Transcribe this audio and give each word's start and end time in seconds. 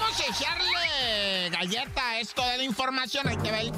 Vamos 0.00 0.20
a 0.20 0.26
echarle 0.26 0.87
galleta 1.50 2.18
esto 2.20 2.44
de 2.46 2.58
la 2.58 2.64
información. 2.64 3.28
Ahí 3.28 3.36
te 3.36 3.50
ve 3.50 3.60
el... 3.60 3.72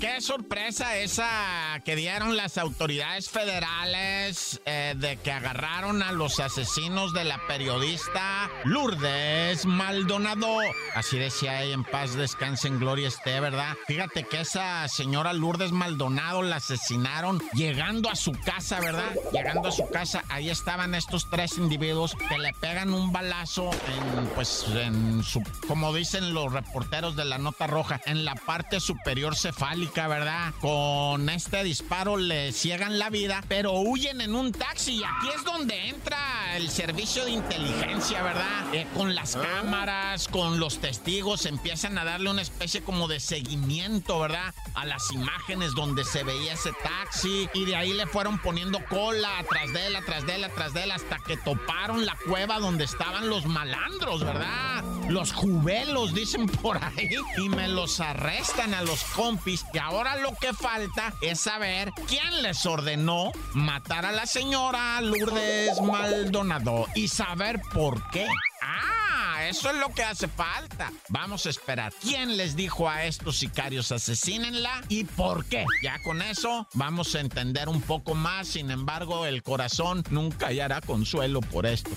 Qué 0.00 0.20
sorpresa 0.20 0.96
esa 0.96 1.80
que 1.84 1.96
dieron 1.96 2.36
las 2.36 2.56
autoridades 2.56 3.28
federales 3.28 4.60
eh, 4.64 4.94
de 4.96 5.16
que 5.16 5.32
agarraron 5.32 6.02
a 6.02 6.12
los 6.12 6.38
asesinos 6.38 7.12
de 7.12 7.24
la 7.24 7.40
periodista 7.48 8.50
Lourdes 8.64 9.66
Maldonado. 9.66 10.58
Así 10.94 11.18
decía 11.18 11.62
ella, 11.62 11.74
en 11.74 11.84
paz 11.84 12.14
descanse, 12.14 12.68
en 12.68 12.78
gloria 12.78 13.08
esté, 13.08 13.40
¿verdad? 13.40 13.76
Fíjate 13.86 14.24
que 14.24 14.42
esa 14.42 14.86
señora 14.88 15.32
Lourdes 15.32 15.72
Maldonado 15.72 16.42
la 16.42 16.56
asesinaron 16.56 17.42
llegando 17.54 18.10
a 18.10 18.16
su 18.16 18.32
casa, 18.32 18.80
¿verdad? 18.80 19.12
Llegando 19.32 19.68
a 19.68 19.72
su 19.72 19.88
casa, 19.88 20.24
ahí 20.28 20.50
estaban 20.50 20.94
estos 20.94 21.28
tres 21.30 21.58
individuos 21.58 22.14
que 22.28 22.38
le 22.38 22.52
pegan 22.54 22.92
un 22.92 23.12
balazo 23.12 23.70
en, 23.70 24.26
pues, 24.34 24.66
en 24.74 25.22
su, 25.22 25.42
como 25.68 25.94
dicen 25.94 26.32
los 26.32 26.50
reporteros 26.50 27.14
de 27.14 27.26
la 27.26 27.36
nota 27.36 27.66
roja, 27.66 28.00
en 28.06 28.24
la 28.24 28.34
parte 28.34 28.80
superior 28.80 29.36
cefálica, 29.36 30.08
¿verdad? 30.08 30.54
Con 30.60 31.28
este 31.28 31.62
disparo 31.62 32.16
le 32.16 32.52
ciegan 32.52 32.98
la 32.98 33.10
vida, 33.10 33.44
pero 33.48 33.72
huyen 33.72 34.22
en 34.22 34.34
un 34.34 34.50
taxi 34.50 34.94
y 34.96 35.04
aquí 35.04 35.28
es 35.36 35.44
donde 35.44 35.88
entra 35.88 36.56
el 36.56 36.70
servicio 36.70 37.26
de 37.26 37.32
inteligencia, 37.32 38.22
¿verdad? 38.22 38.74
Eh, 38.74 38.86
con 38.94 39.14
las 39.14 39.36
cámaras, 39.36 40.28
con 40.28 40.58
los 40.58 40.78
testigos, 40.78 41.44
empiezan 41.44 41.98
a 41.98 42.04
darle 42.04 42.30
una 42.30 42.42
especie 42.42 42.82
como 42.82 43.06
de 43.06 43.20
seguimiento, 43.20 44.18
¿verdad? 44.18 44.54
A 44.74 44.86
las 44.86 45.12
imágenes 45.12 45.74
donde 45.74 46.04
se 46.04 46.24
veía 46.24 46.54
ese 46.54 46.72
taxi 46.82 47.48
y 47.52 47.66
de 47.66 47.76
ahí 47.76 47.92
le 47.92 48.06
fueron 48.06 48.38
poniendo 48.38 48.82
cola 48.88 49.38
atrás 49.38 49.72
de 49.74 49.86
él, 49.86 49.96
atrás 49.96 50.26
de 50.26 50.36
él, 50.36 50.44
atrás 50.44 50.72
de 50.72 50.84
él, 50.84 50.92
hasta 50.92 51.18
que 51.18 51.36
toparon 51.36 52.06
la 52.06 52.16
cueva 52.26 52.58
donde 52.58 52.84
estaban 52.84 53.28
los 53.28 53.44
malandros, 53.44 54.24
¿verdad? 54.24 54.82
Los 55.08 55.32
jubelos, 55.58 56.14
dicen 56.14 56.46
por 56.46 56.82
ahí, 56.82 57.08
y 57.36 57.48
me 57.48 57.68
los 57.68 58.00
arrestan 58.00 58.74
a 58.74 58.82
los 58.82 59.02
compis. 59.04 59.64
Y 59.72 59.78
ahora 59.78 60.16
lo 60.16 60.34
que 60.36 60.52
falta 60.52 61.12
es 61.20 61.40
saber 61.40 61.92
quién 62.06 62.42
les 62.42 62.64
ordenó 62.66 63.32
matar 63.54 64.06
a 64.06 64.12
la 64.12 64.26
señora 64.26 65.00
Lourdes 65.00 65.80
Maldonado 65.80 66.86
y 66.94 67.08
saber 67.08 67.60
por 67.72 68.08
qué. 68.10 68.26
Ah, 68.62 69.46
eso 69.48 69.70
es 69.70 69.76
lo 69.76 69.88
que 69.94 70.04
hace 70.04 70.28
falta. 70.28 70.92
Vamos 71.08 71.46
a 71.46 71.50
esperar. 71.50 71.92
¿Quién 72.00 72.36
les 72.36 72.54
dijo 72.54 72.88
a 72.88 73.04
estos 73.04 73.38
sicarios 73.38 73.90
asesínenla 73.90 74.82
y 74.88 75.04
por 75.04 75.44
qué? 75.46 75.64
Ya 75.82 76.00
con 76.04 76.22
eso 76.22 76.68
vamos 76.74 77.14
a 77.14 77.20
entender 77.20 77.68
un 77.68 77.80
poco 77.80 78.14
más. 78.14 78.48
Sin 78.48 78.70
embargo, 78.70 79.26
el 79.26 79.42
corazón 79.42 80.04
nunca 80.10 80.46
hallará 80.48 80.80
consuelo 80.80 81.40
por 81.40 81.66
esto. 81.66 81.90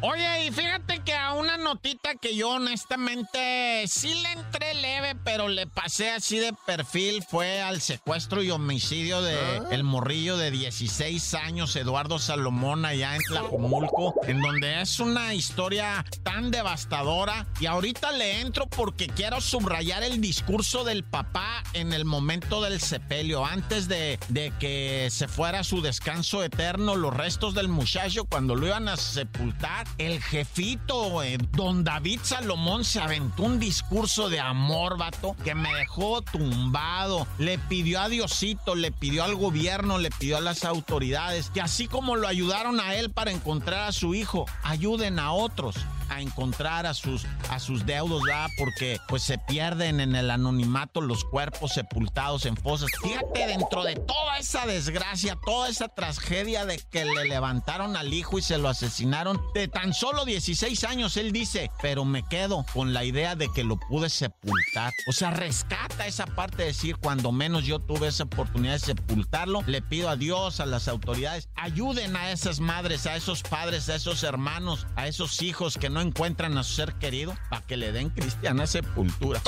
Oye, 0.00 0.46
y 0.46 0.50
fíjate 0.50 1.00
que 1.00 1.14
a 1.14 1.34
una 1.34 1.56
notita 1.56 2.14
que 2.14 2.34
yo 2.36 2.50
honestamente 2.50 3.84
sí 3.88 4.14
le 4.22 4.32
entré 4.32 4.74
leve, 4.74 5.14
pero 5.24 5.48
le 5.48 5.66
pasé 5.66 6.10
así 6.10 6.38
de 6.38 6.52
perfil, 6.66 7.22
fue 7.22 7.62
al 7.62 7.80
secuestro 7.80 8.42
y 8.42 8.50
homicidio 8.50 9.22
de 9.22 9.38
el 9.70 9.84
morrillo 9.84 10.36
de 10.36 10.50
16 10.50 11.34
años, 11.34 11.74
Eduardo 11.76 12.18
Salomón, 12.18 12.84
allá 12.84 13.16
en 13.16 13.22
Tlajomulco, 13.22 14.14
en 14.24 14.40
donde 14.40 14.80
es 14.80 15.00
una 15.00 15.34
historia 15.34 16.04
tan 16.22 16.50
devastadora. 16.50 17.46
Y 17.60 17.66
ahorita 17.66 18.12
le 18.12 18.40
entro 18.40 18.66
porque 18.66 19.06
quiero 19.06 19.40
subrayar 19.40 20.02
el 20.02 20.20
discurso 20.20 20.84
del 20.84 21.04
papá 21.04 21.62
en 21.72 21.92
el 21.92 22.04
momento 22.04 22.62
del 22.62 22.80
sepelio, 22.80 23.44
antes 23.44 23.88
de, 23.88 24.18
de 24.28 24.52
que 24.58 25.08
se 25.10 25.28
fuera 25.28 25.60
a 25.60 25.64
su 25.64 25.82
descanso 25.82 26.42
eterno, 26.42 26.96
los 26.96 27.14
restos 27.14 27.54
del 27.54 27.68
muchacho, 27.68 28.24
cuando 28.24 28.54
lo 28.54 28.66
iban 28.66 28.88
a 28.88 28.96
sepultar, 28.96 29.77
el 29.98 30.22
jefito, 30.22 31.22
eh, 31.22 31.38
don 31.52 31.84
David 31.84 32.20
Salomón, 32.22 32.84
se 32.84 33.00
aventó 33.00 33.44
un 33.44 33.58
discurso 33.58 34.28
de 34.28 34.40
amor, 34.40 34.96
vato, 34.98 35.36
que 35.44 35.54
me 35.54 35.74
dejó 35.74 36.22
tumbado. 36.22 37.26
Le 37.38 37.58
pidió 37.58 38.00
a 38.00 38.08
Diosito, 38.08 38.74
le 38.74 38.92
pidió 38.92 39.24
al 39.24 39.34
gobierno, 39.34 39.98
le 39.98 40.10
pidió 40.10 40.36
a 40.36 40.40
las 40.40 40.64
autoridades, 40.64 41.50
que 41.50 41.60
así 41.60 41.86
como 41.86 42.16
lo 42.16 42.28
ayudaron 42.28 42.80
a 42.80 42.94
él 42.94 43.10
para 43.10 43.30
encontrar 43.30 43.88
a 43.88 43.92
su 43.92 44.14
hijo, 44.14 44.46
ayuden 44.62 45.18
a 45.18 45.32
otros 45.32 45.76
a 46.08 46.20
encontrar 46.20 46.86
a 46.86 46.94
sus, 46.94 47.26
a 47.50 47.58
sus 47.58 47.86
deudos, 47.86 48.22
¿verdad? 48.22 48.48
Porque 48.58 48.98
pues 49.08 49.22
se 49.22 49.38
pierden 49.38 50.00
en 50.00 50.14
el 50.14 50.30
anonimato 50.30 51.00
los 51.00 51.24
cuerpos 51.24 51.72
sepultados 51.72 52.46
en 52.46 52.56
fosas. 52.56 52.90
Fíjate, 53.02 53.46
dentro 53.46 53.84
de 53.84 53.96
toda 53.96 54.38
esa 54.38 54.66
desgracia, 54.66 55.38
toda 55.44 55.68
esa 55.68 55.88
tragedia 55.88 56.66
de 56.66 56.78
que 56.90 57.04
le 57.04 57.24
levantaron 57.24 57.96
al 57.96 58.12
hijo 58.12 58.38
y 58.38 58.42
se 58.42 58.58
lo 58.58 58.68
asesinaron, 58.68 59.40
de 59.54 59.68
tan 59.68 59.92
solo 59.92 60.24
16 60.24 60.84
años, 60.84 61.16
él 61.16 61.32
dice, 61.32 61.70
pero 61.82 62.04
me 62.04 62.22
quedo 62.22 62.64
con 62.72 62.92
la 62.92 63.04
idea 63.04 63.36
de 63.36 63.48
que 63.52 63.64
lo 63.64 63.76
pude 63.76 64.08
sepultar. 64.08 64.92
O 65.08 65.12
sea, 65.12 65.30
rescata 65.30 66.06
esa 66.06 66.26
parte 66.26 66.58
de 66.58 66.68
decir, 66.68 66.96
cuando 66.96 67.32
menos 67.32 67.64
yo 67.64 67.78
tuve 67.78 68.08
esa 68.08 68.24
oportunidad 68.24 68.74
de 68.74 68.78
sepultarlo, 68.78 69.62
le 69.66 69.82
pido 69.82 70.08
a 70.08 70.16
Dios, 70.16 70.60
a 70.60 70.66
las 70.66 70.88
autoridades, 70.88 71.48
ayuden 71.54 72.16
a 72.16 72.30
esas 72.30 72.60
madres, 72.60 73.06
a 73.06 73.16
esos 73.16 73.42
padres, 73.42 73.88
a 73.88 73.94
esos 73.94 74.22
hermanos, 74.22 74.86
a 74.96 75.06
esos 75.06 75.42
hijos 75.42 75.76
que 75.78 75.90
no 75.98 76.02
encuentran 76.02 76.56
a 76.56 76.62
su 76.62 76.74
ser 76.74 76.94
querido 76.94 77.34
para 77.50 77.66
que 77.66 77.76
le 77.76 77.90
den 77.90 78.10
cristiana 78.10 78.68
sepultura. 78.68 79.40